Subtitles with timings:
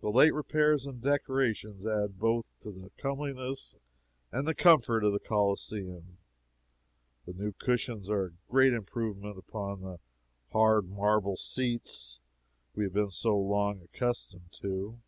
[0.00, 3.76] "The late repairs and decorations add both to the comeliness
[4.32, 6.18] and the comfort of the Coliseum.
[7.24, 10.00] The new cushions are a great improvement upon the
[10.50, 12.18] hard marble seats
[12.74, 15.00] we have been so long accustomed to.